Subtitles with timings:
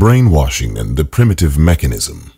[0.00, 2.32] Brainwashing and the Primitive Mechanism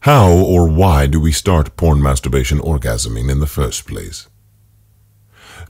[0.00, 4.26] How or why do we start porn masturbation orgasming in the first place?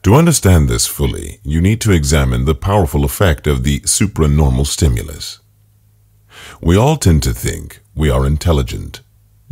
[0.05, 5.41] To understand this fully, you need to examine the powerful effect of the supranormal stimulus.
[6.63, 9.03] We all tend to think we are intelligent,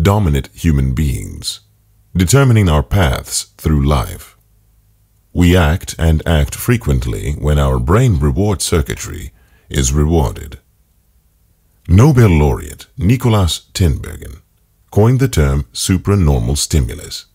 [0.01, 1.61] dominant human beings,
[2.17, 4.30] determining our paths through life.
[5.33, 9.33] We act and act frequently when our brain reward circuitry
[9.69, 10.59] is rewarded.
[11.87, 14.43] Nobel laureate Nikolaas Tinbergen
[14.91, 17.27] coined the term supranormal stimulus.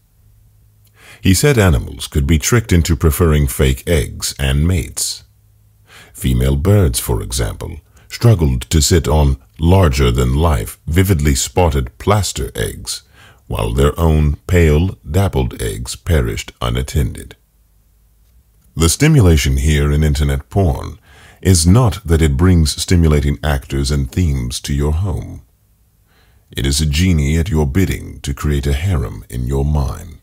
[1.22, 5.24] He said animals could be tricked into preferring fake eggs and mates.
[6.14, 13.04] Female birds, for example, struggled to sit on larger-than-life, vividly spotted plaster eggs,
[13.48, 17.36] while their own pale, dappled eggs perished unattended.
[18.78, 21.00] The stimulation here in internet porn
[21.42, 25.44] is not that it brings stimulating actors and themes to your home.
[26.52, 30.18] It is a genie at your bidding to create a harem in your mind.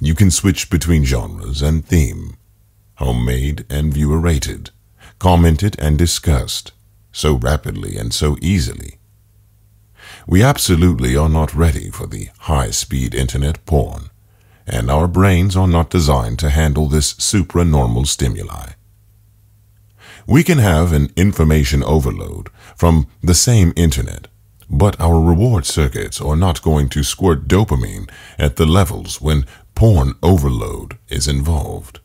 [0.00, 2.38] You can switch between genres and theme,
[2.94, 4.70] homemade and viewer rated,
[5.18, 6.72] commented and discussed,
[7.12, 8.98] so rapidly and so easily.
[10.26, 14.08] We absolutely are not ready for the high-speed internet porn
[14.66, 18.72] and our brains are not designed to handle this supranormal stimuli.
[20.26, 24.26] We can have an information overload from the same internet,
[24.68, 30.14] but our reward circuits are not going to squirt dopamine at the levels when porn
[30.22, 32.00] overload is involved.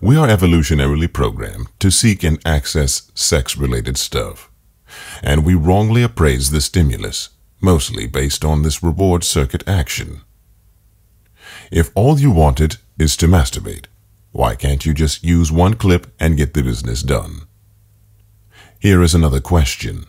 [0.00, 4.50] We are evolutionarily programmed to seek and access sex-related stuff,
[5.22, 7.28] and we wrongly appraise the stimulus,
[7.60, 10.22] mostly based on this reward circuit action.
[11.70, 13.84] If all you wanted is to masturbate,
[14.32, 17.42] why can't you just use one clip and get the business done?
[18.80, 20.06] Here is another question.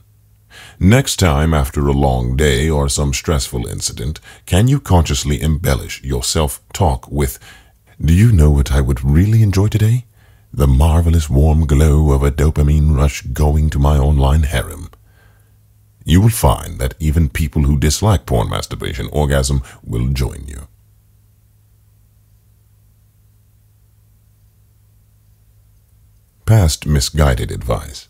[0.80, 6.24] Next time after a long day or some stressful incident, can you consciously embellish your
[6.24, 7.38] self-talk with,
[8.04, 10.06] Do you know what I would really enjoy today?
[10.52, 14.90] The marvelous warm glow of a dopamine rush going to my online harem.
[16.06, 20.68] You will find that even people who dislike porn masturbation orgasm will join you.
[26.52, 28.10] Past misguided advice.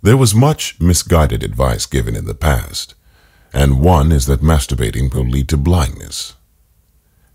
[0.00, 2.94] There was much misguided advice given in the past,
[3.52, 6.34] and one is that masturbating will lead to blindness.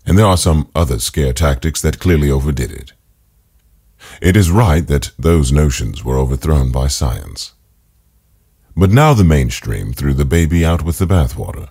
[0.04, 2.94] And there are some other scare tactics that clearly overdid it.
[4.20, 7.52] It is right that those notions were overthrown by science.
[8.76, 11.68] But now the mainstream threw the baby out with the bathwater.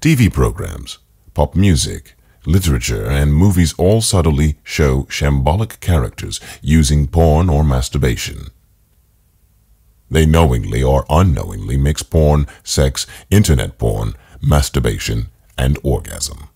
[0.00, 0.98] TV programs,
[1.32, 8.48] pop music, Literature and movies all subtly show shambolic characters using porn or masturbation.
[10.10, 16.48] They knowingly or unknowingly mix porn, sex, internet porn, masturbation, and orgasm.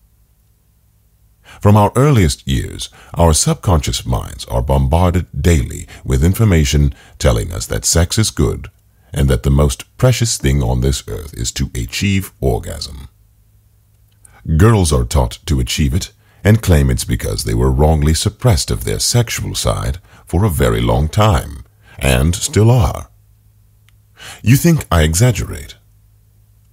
[1.59, 7.83] From our earliest years, our subconscious minds are bombarded daily with information telling us that
[7.83, 8.69] sex is good
[9.11, 13.09] and that the most precious thing on this earth is to achieve orgasm.
[14.57, 16.11] Girls are taught to achieve it
[16.43, 20.81] and claim it's because they were wrongly suppressed of their sexual side for a very
[20.81, 21.65] long time,
[21.97, 23.09] and still are.
[24.41, 25.75] You think I exaggerate?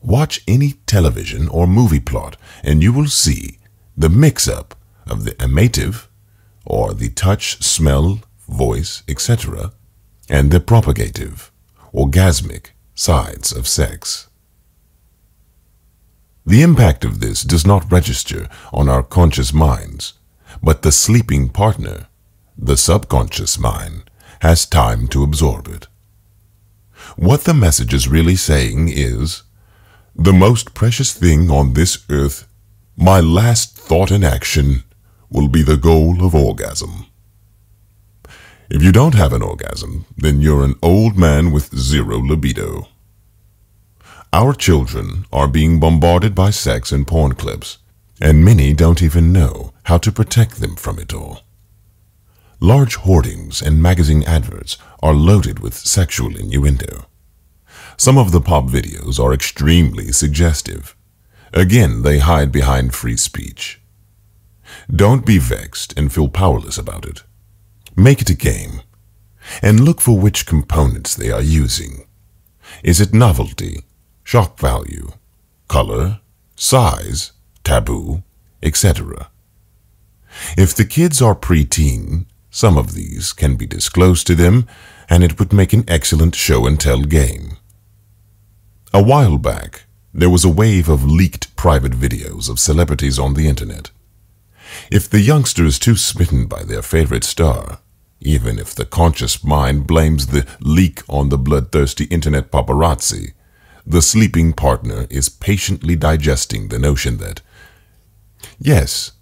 [0.01, 3.59] Watch any television or movie plot and you will see
[3.97, 4.75] the mix-up
[5.07, 6.07] of the amative,
[6.65, 9.73] or the touch, smell, voice, etc.,
[10.29, 11.51] and the propagative,
[11.95, 14.29] orgasmic sides of sex.
[16.47, 20.15] The impact of this does not register on our conscious minds,
[20.63, 22.07] but the sleeping partner,
[22.57, 24.09] the subconscious mind,
[24.41, 25.89] has time to absorb it.
[27.17, 29.43] What the message is really saying is,
[30.15, 32.47] the most precious thing on this earth,
[32.97, 34.85] my last thought and action,
[35.29, 37.07] will be the goal of orgasm.
[38.71, 42.87] If you don't have an orgasm, then you're an old man with zero libido.
[44.37, 47.79] Our children are being bombarded by sex and porn clips,
[48.21, 51.41] and many don't even know how to protect them from it all.
[52.61, 57.07] Large hoardings and magazine adverts are loaded with sexual innuendo.
[57.97, 60.95] Some of the pop videos are extremely suggestive.
[61.55, 63.81] Again, they hide behind free speech.
[64.95, 67.23] Don't be vexed and feel powerless about it.
[67.97, 68.83] Make it a game,
[69.63, 72.05] and look for which components they are using.
[72.83, 73.87] Is it novelty,
[74.27, 75.09] shock value,
[75.69, 76.19] color,
[76.57, 77.31] size,
[77.63, 78.25] taboo,
[78.61, 79.31] etc.
[80.59, 82.27] If the kids are preteen,
[82.57, 84.67] Some of these can be disclosed to them,
[85.11, 87.59] and it would make an excellent show and tell game.
[88.95, 89.85] A while back,
[90.15, 93.91] there was a wave of leaked private videos of celebrities on the internet.
[94.91, 97.81] If the youngster is too smitten by their favorite star,
[98.21, 103.35] even if the conscious mind blames the leak on the bloodthirsty internet paparazzi,
[103.87, 107.41] the sleeping partner is patiently digesting the notion that,
[108.59, 109.13] yes,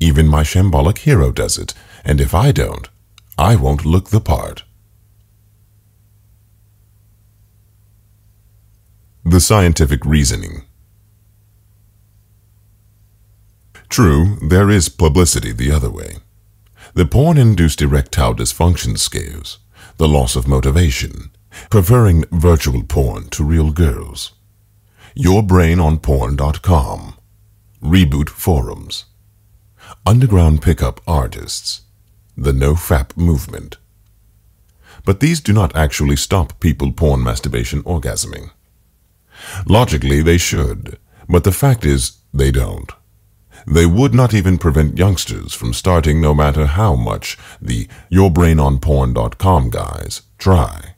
[0.00, 1.72] even my shambolic hero does it,
[2.04, 2.88] and if I don't,
[3.36, 4.64] I won't look the part.
[9.24, 10.62] The scientific reasoning.
[13.88, 16.16] True, there is publicity the other way.
[16.94, 19.58] The porn-induced erectile dysfunction scares,
[19.96, 21.30] the loss of motivation,
[21.70, 24.32] preferring virtual porn to real girls.
[25.16, 27.14] YourBrainOnPorn.com
[27.82, 29.06] Reboot Forums
[30.06, 31.82] Underground Pickup Artists
[32.36, 33.78] The No-Fap Movement
[35.04, 38.50] But these do not actually stop people porn masturbation orgasming.
[39.66, 42.92] Logically, they should, but the fact is, they don't.
[43.66, 50.22] They would not even prevent youngsters from starting no matter how much the YourBrainOnPorn.com guys
[50.38, 50.94] try.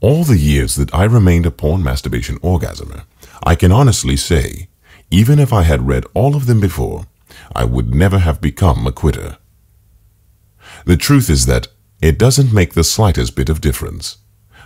[0.00, 3.04] All the years that I remained a porn masturbation orgasmer,
[3.42, 4.68] I can honestly say,
[5.10, 7.04] even if I had read all of them before,
[7.54, 9.36] I would never have become a quitter.
[10.86, 11.68] The truth is that
[12.00, 14.16] it doesn't make the slightest bit of difference.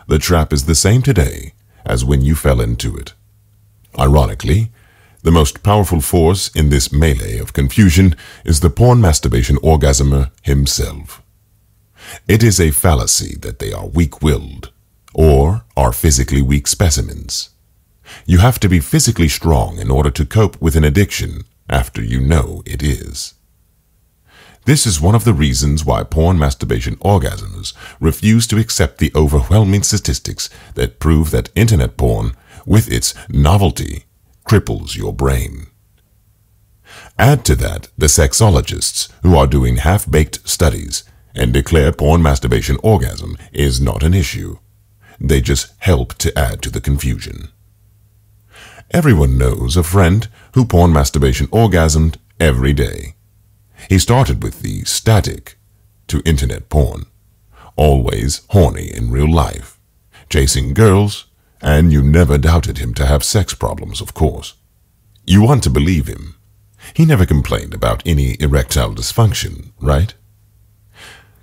[0.06, 1.54] The trap is the same today
[1.84, 3.14] as when you fell into it.
[3.98, 4.70] Ironically,
[5.22, 8.14] the most powerful force in this melee of confusion
[8.44, 11.22] is the porn masturbation orgasmer himself.
[12.28, 14.70] It is a fallacy that they are weak-willed
[15.14, 17.50] or are physically weak specimens.
[18.26, 22.20] You have to be physically strong in order to cope with an addiction after you
[22.20, 23.34] know it is.
[24.66, 29.82] This is one of the reasons why porn masturbation orgasmers refuse to accept the overwhelming
[29.82, 32.32] statistics that prove that internet porn,
[32.64, 34.04] with its novelty,
[34.48, 35.66] cripples your brain.
[37.18, 43.36] Add to that the sexologists who are doing half-baked studies and declare porn masturbation orgasm
[43.52, 44.58] is not an issue.
[45.20, 47.48] They just help to add to the confusion.
[48.90, 53.14] Everyone knows a friend who porn masturbation orgasmed every day.
[53.88, 55.58] He started with the static
[56.08, 57.06] to internet porn,
[57.76, 59.78] always horny in real life,
[60.28, 61.26] chasing girls
[61.64, 64.52] and you never doubted him to have sex problems, of course.
[65.24, 66.34] You want to believe him.
[66.92, 70.12] He never complained about any erectile dysfunction, right?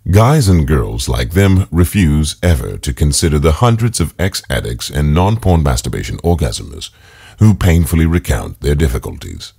[0.09, 5.61] Guys and girls like them refuse ever to consider the hundreds of ex-addicts and non-porn
[5.61, 6.89] masturbation orgasmers
[7.37, 9.53] who painfully recount their difficulties.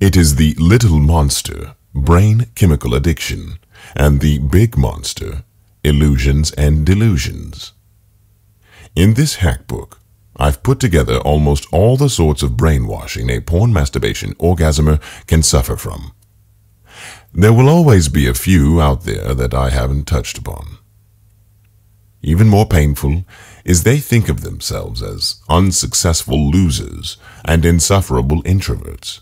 [0.00, 3.60] It is the little monster, brain chemical addiction,
[3.94, 5.44] and the big monster,
[5.84, 7.72] illusions and delusions.
[8.96, 10.00] In this hack book,
[10.36, 15.76] I've put together almost all the sorts of brainwashing a porn masturbation orgasmer can suffer
[15.76, 16.12] from.
[17.34, 20.76] There will always be a few out there that I haven't touched upon.
[22.20, 23.24] Even more painful
[23.64, 29.20] is they think of themselves as unsuccessful losers and insufferable introverts.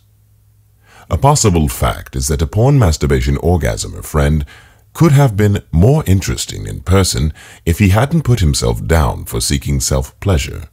[1.08, 4.44] A possible fact is that a porn masturbation orgasmer friend
[4.92, 7.32] could have been more interesting in person
[7.64, 10.64] if he hadn't put himself down for seeking self-pleasure.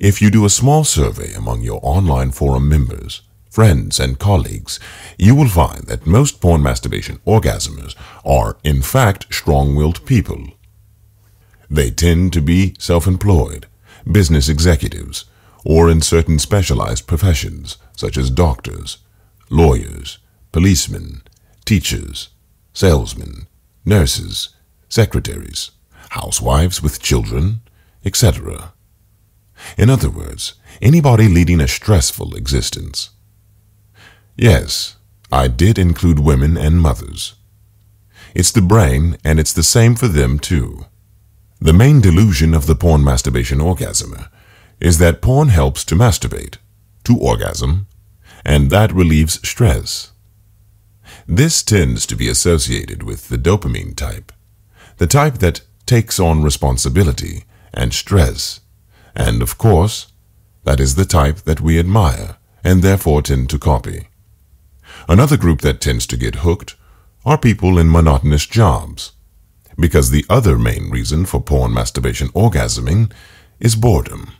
[0.00, 3.22] If you do a small survey among your online forum members,
[3.52, 4.80] friends, and colleagues,
[5.18, 7.94] you will find that most porn masturbation orgasmers
[8.24, 10.42] are, in fact, strong-willed people.
[11.68, 13.66] They tend to be self-employed,
[14.10, 15.26] business executives,
[15.66, 18.98] or in certain specialized professions, such as doctors,
[19.50, 20.18] lawyers,
[20.50, 21.20] policemen,
[21.66, 22.30] teachers,
[22.72, 23.46] salesmen,
[23.84, 24.48] nurses,
[24.88, 25.72] secretaries,
[26.10, 27.60] housewives with children,
[28.02, 28.72] etc.
[29.76, 33.10] In other words, anybody leading a stressful existence.
[34.36, 34.96] Yes,
[35.30, 37.34] I did include women and mothers.
[38.34, 40.86] It's the brain, and it's the same for them too.
[41.60, 44.28] The main delusion of the porn masturbation orgasmer
[44.80, 46.56] is that porn helps to masturbate,
[47.04, 47.86] to orgasm,
[48.44, 50.12] and that relieves stress.
[51.28, 54.32] This tends to be associated with the dopamine type,
[54.96, 58.60] the type that takes on responsibility and stress,
[59.14, 60.10] and of course,
[60.64, 64.08] that is the type that we admire and therefore tend to copy.
[65.08, 66.76] Another group that tends to get hooked
[67.24, 69.12] are people in monotonous jobs,
[69.78, 73.10] because the other main reason for porn masturbation orgasming
[73.60, 74.32] is boredom.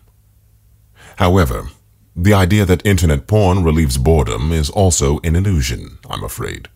[1.16, 1.68] However,
[2.14, 6.68] the idea that internet porn relieves boredom is also an illusion, I'm afraid.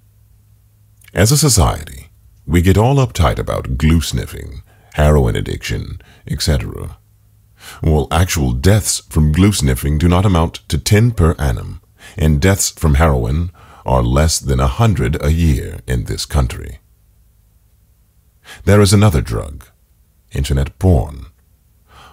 [1.12, 2.09] As a society,
[2.47, 4.62] we get all uptight about glue sniffing,
[4.95, 6.99] heroin addiction, etc.
[7.83, 11.83] Well, actual deaths from glue sniffing do not amount to 10 per annum,
[12.16, 13.50] and deaths from heroin
[13.87, 16.81] are less than a hundred a year in this country.
[18.64, 19.64] There is another drug,
[20.33, 21.26] internet porn,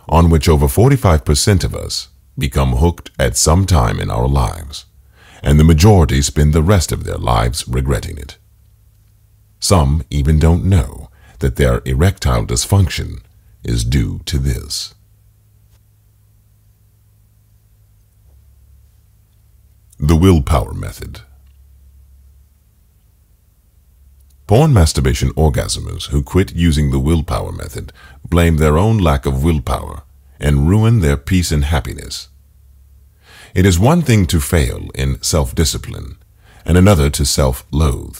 [0.08, 4.86] on which over 45% of us become hooked at some time in our lives,
[5.42, 8.38] and the majority spend the rest of their lives regretting it.
[9.60, 13.22] Some even don't know that their erectile dysfunction
[13.63, 14.94] is due to this.
[20.00, 21.22] The Willpower Method
[24.53, 27.91] Porn masturbation orgasmers who quit using the willpower method
[28.24, 30.03] blame their own lack of willpower
[30.39, 32.27] and ruin their peace and happiness.
[33.55, 36.17] It is one thing to fail in self-discipline
[36.67, 38.19] and another to self-loathe.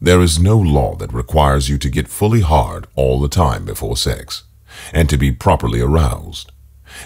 [0.00, 3.96] There is no law that requires you to get fully hard all the time before
[3.96, 4.44] sex
[4.92, 6.52] and to be properly aroused,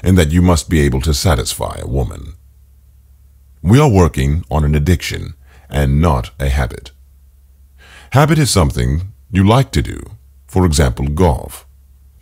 [0.02, 2.34] and that you must be able to satisfy a woman.
[3.62, 5.32] We are working on an addiction
[5.70, 6.90] and not a habit.
[8.12, 10.00] Habit is something you like to do,
[10.46, 11.66] for example, golf.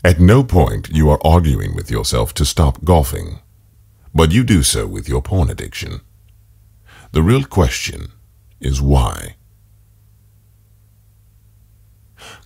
[0.04, 3.40] At no point you are arguing with yourself to stop golfing,
[4.14, 6.00] but you do so with your porn addiction.
[7.12, 8.12] The real question
[8.60, 9.36] is why.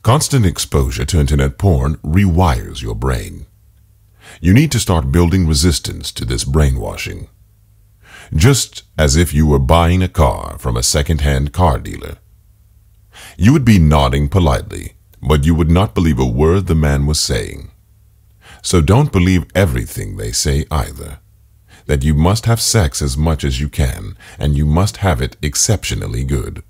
[0.02, 3.46] Constant exposure to internet porn rewires your brain.
[4.40, 7.28] You need to start building resistance to this brainwashing
[8.34, 12.18] just as if you were buying a car from a second-hand car dealer.
[13.38, 17.20] You would be nodding politely, but you would not believe a word the man was
[17.20, 17.70] saying.
[18.62, 21.20] So don't believe everything they say either.
[21.84, 25.36] That you must have sex as much as you can, and you must have it
[25.42, 26.62] exceptionally good.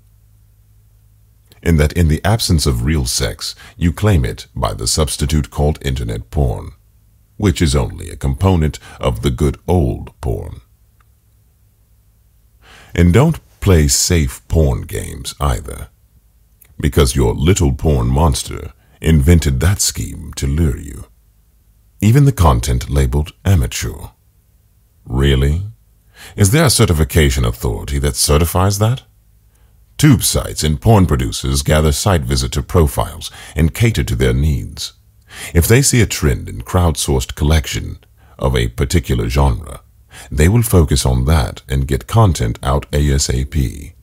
[1.63, 5.79] And that in the absence of real sex, you claim it by the substitute called
[5.81, 6.71] internet porn,
[7.37, 10.61] which is only a component of the good old porn.
[12.93, 15.89] And don't play safe porn games either,
[16.79, 21.05] because your little porn monster invented that scheme to lure you.
[22.01, 24.09] Even the content labeled amateur.
[25.05, 25.63] Really?
[26.35, 29.03] Is there a certification authority that certifies that?
[29.97, 34.93] Tube sites and porn producers gather site visitor profiles and cater to their needs.
[35.53, 37.97] If they see a trend in crowdsourced collection
[38.37, 39.81] of a particular genre,
[40.31, 43.93] they will focus on that and get content out ASAP.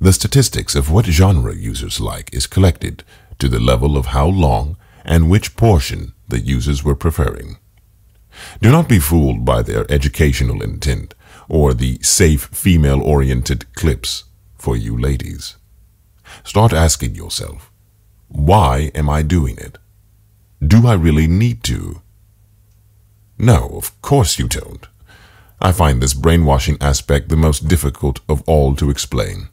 [0.00, 3.02] The statistics of what genre users like is collected
[3.40, 7.58] to the level of how long and which portion the users were preferring.
[8.62, 11.14] Do not be fooled by their educational intent
[11.48, 14.24] or the safe female-oriented clips
[14.56, 15.56] for you ladies.
[16.44, 17.72] Start asking yourself,
[18.28, 19.78] why am I doing it?
[20.64, 22.02] Do I really need to?
[23.38, 24.86] No, of course you don't.
[25.60, 29.48] I find this brainwashing aspect the most difficult of all to explain.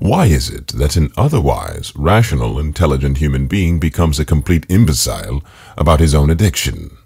[0.00, 5.44] Why is it that an otherwise rational, intelligent human being becomes a complete imbecile
[5.76, 6.96] about his own addiction?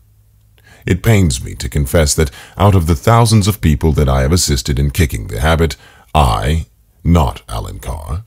[0.87, 4.33] It pains me to confess that out of the thousands of people that I have
[4.33, 5.77] assisted in kicking the habit,
[6.15, 6.67] I,
[7.03, 8.25] not Allen Carr,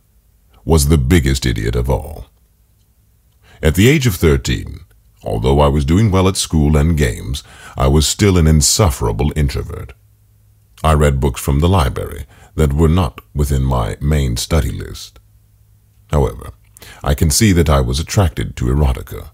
[0.66, 2.26] was the biggest idiot of all.
[3.64, 4.82] At the age of 13,
[5.24, 7.44] Although I was doing well at school and games,
[7.76, 9.94] I was still an insufferable introvert.
[10.84, 12.26] I read books from the library
[12.58, 15.20] that were not within my main study list.
[16.12, 16.52] However,
[17.04, 19.30] I can see that I was attracted to erotica.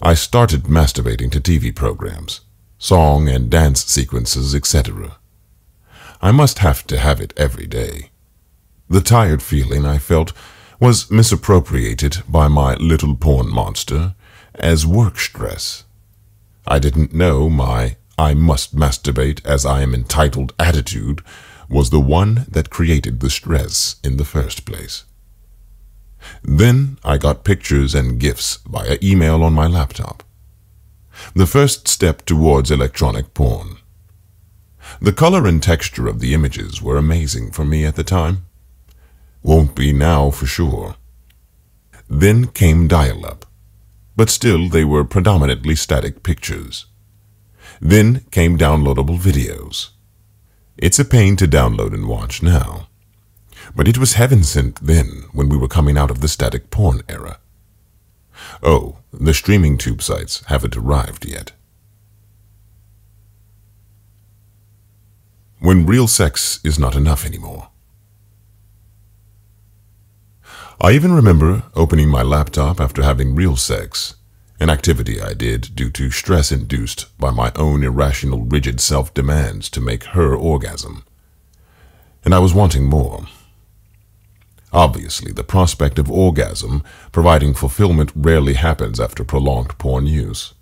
[0.00, 2.42] I started masturbating to TV programs,
[2.78, 5.18] song and dance sequences, etc.
[6.22, 8.10] I must have to have it every day.
[8.88, 10.32] The tired feeling I felt
[10.78, 14.14] was misappropriated by my little porn monster
[14.54, 15.84] as work stress.
[16.68, 21.22] I didn't know my I must masturbate as I am entitled attitude
[21.68, 25.04] was the one that created the stress in the first place.
[26.42, 30.22] Then I got pictures and gifts via email on my laptop.
[31.34, 33.76] The first step towards electronic porn.
[35.00, 38.46] The color and texture of the images were amazing for me at the time.
[39.42, 40.96] Won't be now for sure.
[42.08, 43.46] Then came dial-up
[44.16, 46.86] but still they were predominantly static pictures.
[47.80, 49.90] Then came downloadable videos.
[50.78, 52.88] It's a pain to download and watch now.
[53.74, 57.00] But it was heaven sent then when we were coming out of the static porn
[57.08, 57.38] era.
[58.62, 61.52] Oh, the streaming tube sites haven't arrived yet.
[65.60, 67.70] When real sex is not enough anymore.
[70.78, 74.16] I even remember opening my laptop after having real sex
[74.58, 79.68] an activity I did due to stress induced by my own irrational, rigid self demands
[79.70, 81.04] to make her orgasm.
[82.24, 83.26] And I was wanting more.
[84.72, 86.82] Obviously, the prospect of orgasm
[87.12, 90.54] providing fulfillment rarely happens after prolonged porn use.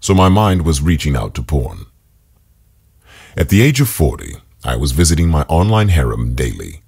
[0.00, 1.86] So my mind was reaching out to porn.
[3.36, 6.82] At the age of 40, I was visiting my online harem daily,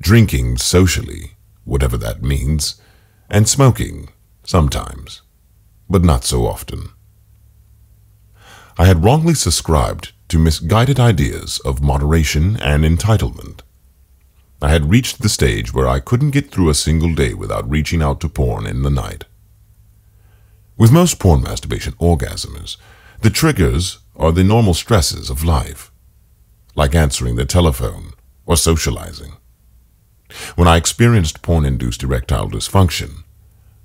[0.00, 1.32] drinking socially,
[1.64, 2.80] whatever that means,
[3.30, 4.08] and smoking
[4.42, 5.22] sometimes,
[5.94, 6.88] but not so often.
[8.76, 13.60] I had wrongly subscribed to misguided ideas of moderation and entitlement.
[14.60, 18.02] I had reached the stage where I couldn't get through a single day without reaching
[18.02, 19.26] out to porn in the night.
[20.76, 22.76] With most porn masturbation orgasmers,
[23.20, 25.92] the triggers are the normal stresses of life,
[26.74, 28.14] like answering the telephone
[28.46, 29.34] or socializing.
[30.56, 33.23] When I experienced porn-induced erectile dysfunction,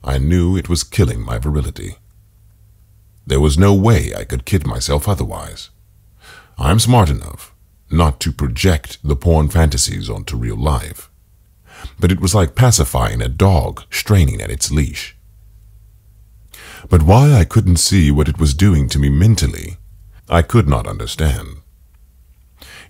[0.04, 1.98] I knew it was killing my virility.
[3.26, 5.70] There was no way I could kid myself otherwise.
[6.58, 7.54] I'm smart enough
[7.92, 11.10] not to project the porn fantasies onto real life.
[12.00, 15.16] But it was like pacifying a dog straining at its leash.
[16.90, 19.78] But why I couldn't see what it was doing to me mentally,
[20.30, 21.62] I could not understand.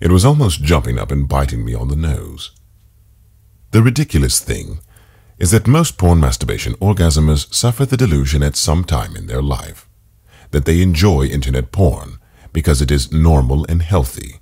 [0.00, 2.52] It was almost jumping up and biting me on the nose.
[3.70, 4.80] The ridiculous thing
[5.40, 9.88] is that most porn masturbation orgasmers suffer the delusion at some time in their life
[10.50, 12.18] that they enjoy internet porn
[12.52, 14.40] because it is normal and healthy.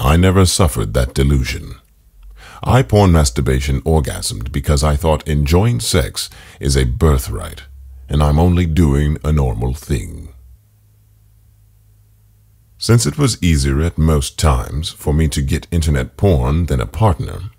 [0.00, 1.74] I never suffered that delusion.
[2.62, 6.30] I porn masturbation orgasmed because I thought enjoying sex
[6.60, 7.62] is a birthright,
[8.08, 10.32] and I'm only doing a normal thing.
[12.78, 16.86] Since it was easier at most times for me to get internet porn than a
[16.86, 17.50] partner,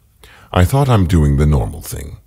[0.55, 2.18] I thought I'm doing the normal thing.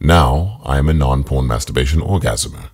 [0.00, 2.70] Now I am a non-porn masturbation orgasmer.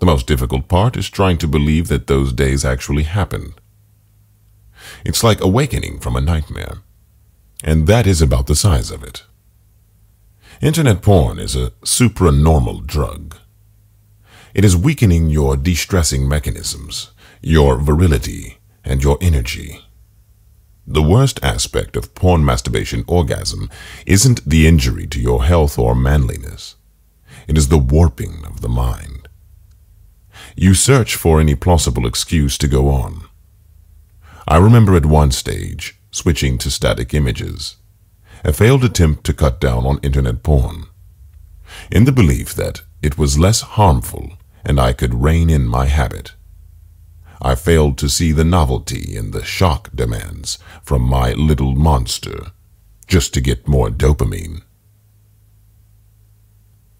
[0.00, 3.54] The most difficult part is trying to believe that those days actually happened.
[5.04, 6.78] It's like awakening from a nightmare.
[7.62, 9.22] And that is about the size of it.
[10.60, 13.36] Internet porn is a supranormal drug.
[14.52, 19.87] It is weakening your de-stressing mechanisms, your virility, and your energy.
[20.90, 23.68] The worst aspect of porn masturbation orgasm
[24.06, 26.76] isn't the injury to your health or manliness.
[27.46, 29.28] It is the warping of the mind.
[30.56, 33.24] You search for any plausible excuse to go on.
[34.48, 37.76] I remember at one stage switching to static images,
[38.42, 40.86] a failed attempt to cut down on internet porn,
[41.92, 46.32] in the belief that it was less harmful and I could rein in my habit.
[47.40, 52.52] I failed to see the novelty in the shock demands from my little monster
[53.06, 54.62] just to get more dopamine.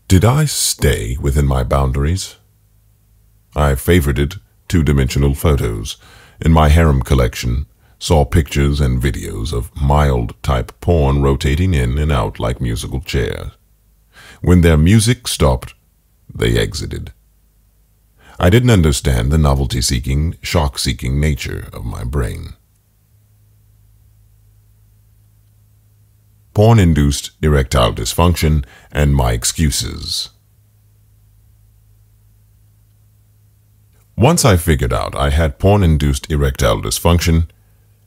[0.07, 2.37] Did I stay within my boundaries?
[3.55, 5.97] I favorited two-dimensional photos
[6.41, 7.67] in my harem collection,
[7.99, 13.51] saw pictures and videos of mild type porn rotating in and out like musical chairs.
[14.41, 15.75] When their music stopped,
[16.33, 17.13] they exited.
[18.41, 22.55] I didn't understand the novelty-seeking, shock-seeking nature of my brain.
[26.55, 30.31] Porn-induced erectile dysfunction and my excuses.
[34.17, 37.49] Once I figured out I had porn-induced erectile dysfunction,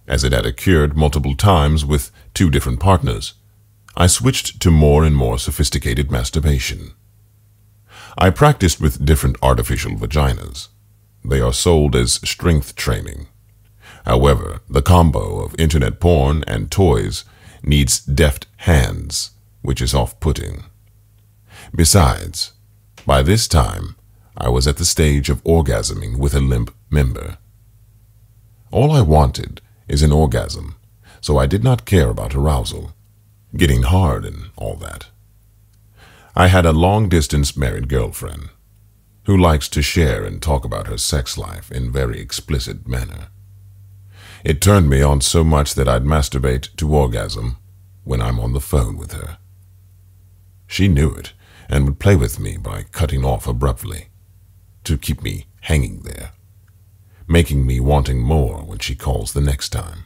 [0.08, 3.34] as it had occurred multiple times with two different partners,
[3.98, 6.94] I switched to more and more sophisticated masturbation.
[8.18, 10.68] I practiced with different artificial vaginas.
[11.24, 13.28] They are sold as strength training.
[14.06, 17.24] However, the combo of internet porn and toys
[17.64, 20.64] needs deft hands, which is off-putting.
[21.76, 22.54] Besides,
[23.06, 23.96] by this time,
[24.36, 27.38] I was at the stage of orgasming with a limp member.
[28.72, 30.76] All I wanted is an orgasm,
[31.20, 32.94] so I did not care about arousal,
[33.56, 35.11] getting hard and all that.
[36.36, 38.50] I had a long-distance married girlfriend
[39.26, 43.28] who likes to share and talk about her sex life in very explicit manner.
[44.44, 47.58] It turned me on so much that I'd masturbate to orgasm
[48.04, 49.38] when I'm on the phone with her.
[50.68, 51.34] She knew it
[51.70, 54.08] and would play with me by cutting off abruptly
[54.86, 56.32] to keep me hanging there,
[57.28, 60.06] making me wanting more when she calls the next time.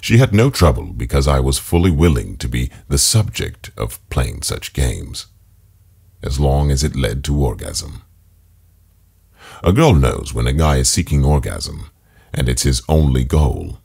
[0.00, 4.42] She had no trouble because I was fully willing to be the subject of playing
[4.42, 5.26] such games,
[6.22, 8.02] as long as it led to orgasm.
[9.62, 11.90] A girl knows when a guy is seeking orgasm,
[12.32, 13.78] and it's his only goal.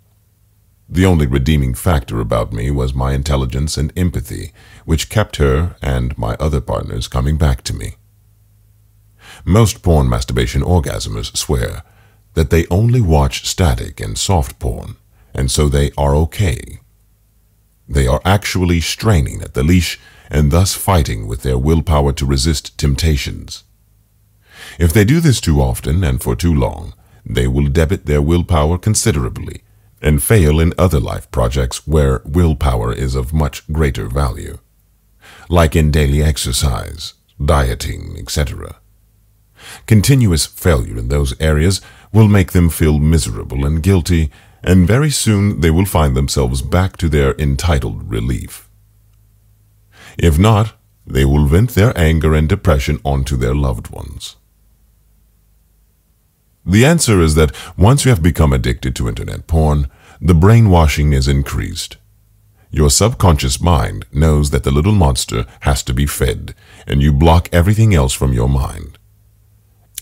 [0.89, 4.51] The only redeeming factor about me was my intelligence and empathy,
[4.83, 7.95] which kept her and my other partners coming back to me.
[9.45, 11.83] Most porn masturbation orgasmers swear
[12.33, 14.97] that they only watch static and soft porn,
[15.33, 16.79] and so they are okay.
[17.87, 22.77] They are actually straining at the leash and thus fighting with their willpower to resist
[22.77, 23.63] temptations.
[24.79, 26.93] If they do this too often and for too long,
[27.25, 29.63] they will debit their willpower considerably
[30.01, 34.57] and fail in other life projects where willpower is of much greater value,
[35.49, 37.13] like in daily exercise,
[37.43, 38.77] dieting, etc.
[39.85, 44.31] Continuous failure in those areas will make them feel miserable and guilty,
[44.63, 48.69] and very soon they will find themselves back to their entitled relief.
[50.17, 50.73] If not,
[51.05, 54.35] they will vent their anger and depression onto their loved ones.
[56.65, 61.27] The answer is that once you have become addicted to internet porn, the brainwashing is
[61.27, 61.97] increased.
[62.69, 66.53] Your subconscious mind knows that the little monster has to be fed,
[66.85, 68.97] and you block everything else from your mind.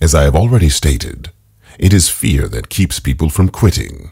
[0.02, 1.32] As I have already stated,
[1.80, 4.12] it is fear that keeps people from quitting.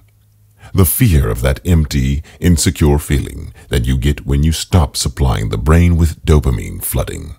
[0.73, 5.58] The fear of that empty, insecure feeling that you get when you stop supplying the
[5.58, 7.36] brain with dopamine flooding.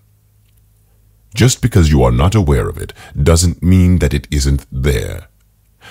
[1.35, 5.29] Just because you are not aware of it doesn't mean that it isn't there.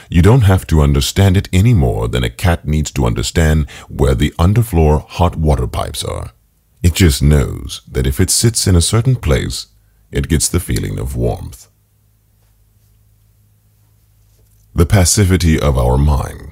[0.09, 4.15] You don't have to understand it any more than a cat needs to understand where
[4.15, 6.31] the underfloor hot water pipes are.
[6.83, 9.67] It just knows that if it sits in a certain place,
[10.11, 11.67] it gets the feeling of warmth.
[14.73, 16.51] The passivity of our mind.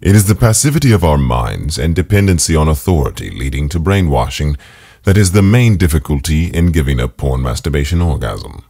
[0.00, 4.56] It is the passivity of our minds and dependency on authority leading to brainwashing
[5.02, 8.64] that is the main difficulty in giving up porn masturbation orgasm.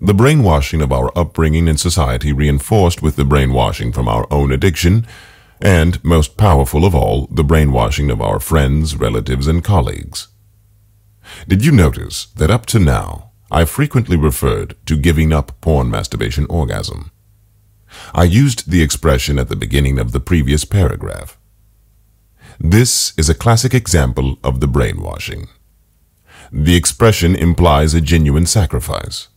[0.00, 5.06] The brainwashing of our upbringing in society reinforced with the brainwashing from our own addiction,
[5.60, 10.26] and, most powerful of all, the brainwashing of our friends, relatives, and colleagues.
[11.46, 16.46] Did you notice that up to now, I frequently referred to giving up porn masturbation
[16.50, 17.11] orgasm?
[18.14, 21.38] I used the expression at the beginning of the previous paragraph.
[22.58, 25.48] This is a classic example of the brainwashing.
[26.52, 29.28] The expression implies a genuine sacrifice.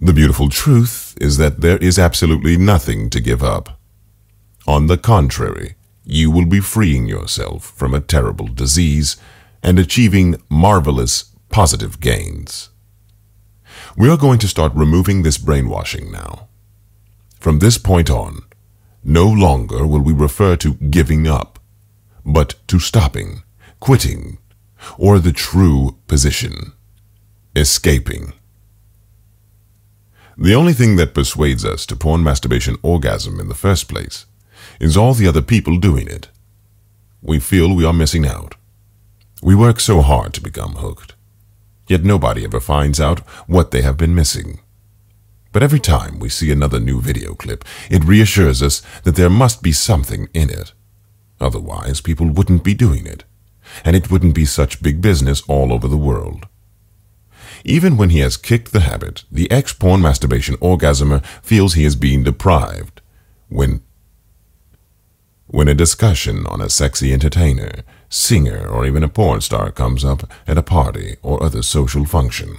[0.00, 3.78] The beautiful truth is that there is absolutely nothing to give up.
[4.66, 5.74] On the contrary,
[6.04, 9.16] you will be freeing yourself from a terrible disease
[9.62, 12.70] and achieving marvelous positive gains.
[13.96, 16.48] We are going to start removing this brainwashing now.
[17.40, 18.42] From this point on,
[19.02, 21.58] no longer will we refer to giving up,
[22.24, 23.42] but to stopping,
[23.80, 24.36] quitting,
[24.98, 26.72] or the true position,
[27.56, 28.34] escaping.
[30.36, 34.26] The only thing that persuades us to porn masturbation orgasm in the first place
[34.78, 36.28] is all the other people doing it.
[37.22, 38.54] We feel we are missing out.
[39.42, 41.14] We work so hard to become hooked,
[41.88, 44.60] yet nobody ever finds out what they have been missing.
[45.52, 49.62] But every time we see another new video clip, it reassures us that there must
[49.62, 50.72] be something in it.
[51.40, 53.24] Otherwise, people wouldn't be doing it,
[53.84, 56.46] and it wouldn't be such big business all over the world.
[57.64, 62.22] Even when he has kicked the habit, the ex-porn masturbation orgasmer feels he is being
[62.22, 63.00] deprived.
[63.48, 63.82] When,
[65.46, 70.30] when a discussion on a sexy entertainer, singer, or even a porn star comes up
[70.46, 72.58] at a party or other social function.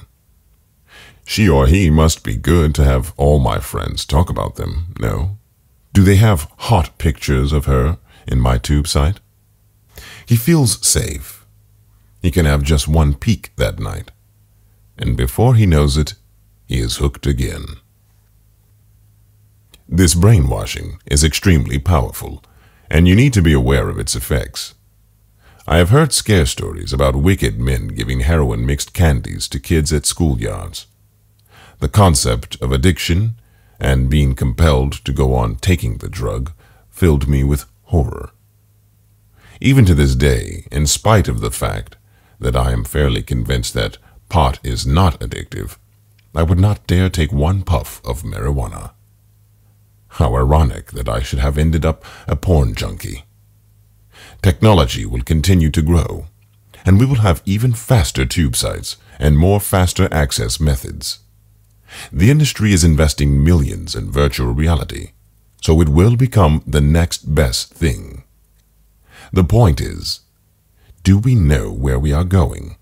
[1.26, 5.38] She or he must be good to have all my friends talk about them, no?
[5.94, 9.20] Do they have hot pictures of her in my tube site?
[10.26, 11.46] He feels safe.
[12.22, 14.12] He can have just one peek that night
[15.02, 16.14] and before he knows it,
[16.68, 17.66] he is hooked again.
[19.90, 22.44] This brainwashing is extremely powerful,
[22.90, 24.76] and you need to be aware of its effects.
[25.68, 30.04] I have heard scare stories about wicked men giving heroin mixed candies to kids at
[30.04, 30.86] schoolyards.
[31.82, 33.38] The concept of addiction
[33.80, 36.52] and being compelled to go on taking the drug
[36.92, 38.30] filled me with horror.
[39.60, 41.98] Even to this day, in spite of the fact
[42.40, 43.98] that I am fairly convinced that
[44.30, 45.78] pot is not addictive,
[46.36, 48.92] I would not dare take one puff of marijuana.
[50.20, 53.26] How ironic that I should have ended up a porn junkie.
[54.44, 56.28] Technology will continue to grow,
[56.86, 61.22] and we will have even faster tube sites and more faster access methods.
[62.12, 65.12] The industry is investing millions in virtual reality,
[65.62, 68.24] so it will become the next best thing.
[69.34, 70.22] The point is,
[71.04, 72.76] do we know where we are going?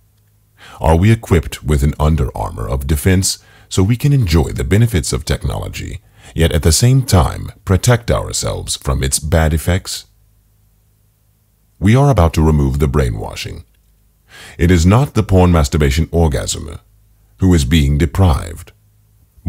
[0.81, 5.13] Are we equipped with an under armor of defense so we can enjoy the benefits
[5.13, 6.01] of technology
[6.35, 10.05] yet at the same time protect ourselves from its bad effects?
[11.79, 13.63] We are about to remove the brainwashing.
[14.57, 16.79] It is not the porn masturbation orgasmer
[17.39, 18.73] who is being deprived,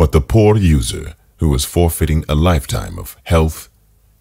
[0.01, 3.69] but the poor user who is forfeiting a lifetime of health,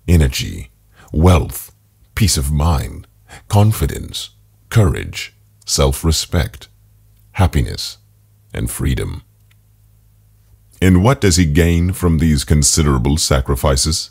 [0.09, 0.71] energy,
[1.13, 1.73] wealth,
[2.15, 3.07] peace of mind,
[3.47, 4.31] confidence,
[4.67, 5.33] courage,
[5.65, 6.67] self-respect,
[7.31, 7.97] happiness,
[8.53, 9.21] and freedom.
[10.81, 14.09] And what does he gain from these considerable sacrifices?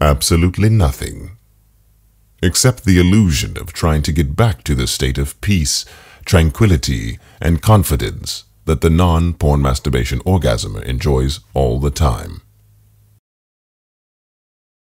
[0.00, 1.36] Absolutely nothing.
[2.42, 5.84] Except the illusion of trying to get back to the state of peace,
[6.24, 12.42] tranquility, and confidence that the non-porn masturbation orgasmer enjoys all the time.